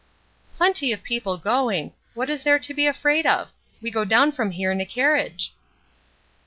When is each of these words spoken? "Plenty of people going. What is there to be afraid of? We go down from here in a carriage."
"Plenty 0.57 0.91
of 0.91 1.03
people 1.03 1.37
going. 1.37 1.93
What 2.15 2.31
is 2.31 2.41
there 2.41 2.57
to 2.57 2.73
be 2.73 2.87
afraid 2.87 3.27
of? 3.27 3.51
We 3.83 3.91
go 3.91 4.03
down 4.03 4.31
from 4.31 4.49
here 4.49 4.71
in 4.71 4.81
a 4.81 4.85
carriage." 4.87 5.53